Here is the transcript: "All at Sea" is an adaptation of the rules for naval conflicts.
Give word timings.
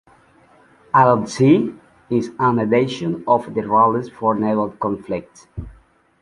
"All 0.95 1.21
at 1.21 1.29
Sea" 1.29 1.75
is 2.09 2.31
an 2.39 2.57
adaptation 2.57 3.23
of 3.27 3.53
the 3.53 3.61
rules 3.61 4.09
for 4.09 4.33
naval 4.33 4.71
conflicts. 4.71 5.45